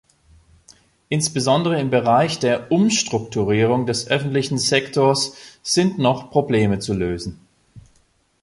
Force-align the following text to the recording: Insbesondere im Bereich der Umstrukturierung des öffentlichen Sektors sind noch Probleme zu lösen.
Insbesondere 1.09 1.79
im 1.79 1.91
Bereich 1.91 2.39
der 2.39 2.71
Umstrukturierung 2.71 3.85
des 3.85 4.07
öffentlichen 4.07 4.57
Sektors 4.57 5.35
sind 5.61 5.99
noch 5.99 6.31
Probleme 6.31 6.79
zu 6.79 6.95
lösen. 6.95 7.39